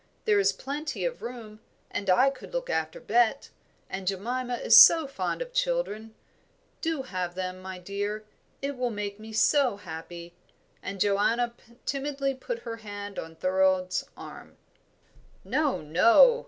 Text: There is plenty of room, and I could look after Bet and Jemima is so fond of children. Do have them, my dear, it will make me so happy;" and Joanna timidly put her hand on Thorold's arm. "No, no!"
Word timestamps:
There 0.25 0.39
is 0.39 0.51
plenty 0.51 1.05
of 1.05 1.21
room, 1.21 1.59
and 1.91 2.09
I 2.09 2.31
could 2.31 2.53
look 2.53 2.71
after 2.71 2.99
Bet 2.99 3.51
and 3.87 4.07
Jemima 4.07 4.55
is 4.55 4.75
so 4.75 5.05
fond 5.05 5.43
of 5.43 5.53
children. 5.53 6.15
Do 6.81 7.03
have 7.03 7.35
them, 7.35 7.61
my 7.61 7.77
dear, 7.77 8.25
it 8.63 8.75
will 8.77 8.89
make 8.89 9.19
me 9.19 9.31
so 9.31 9.77
happy;" 9.77 10.33
and 10.81 10.99
Joanna 10.99 11.53
timidly 11.85 12.33
put 12.33 12.63
her 12.65 12.77
hand 12.77 13.19
on 13.19 13.35
Thorold's 13.35 14.03
arm. 14.17 14.57
"No, 15.43 15.81
no!" 15.81 16.39